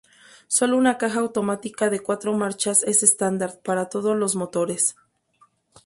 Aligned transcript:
Solo 0.47 0.77
una 0.77 0.97
caja 0.97 1.19
automática 1.19 1.91
de 1.91 1.99
cuatro 1.99 2.33
marchas 2.33 2.81
es 2.81 3.03
standard 3.03 3.59
para 3.59 3.87
todos 3.87 4.17
los 4.17 4.35
motores. 4.35 4.95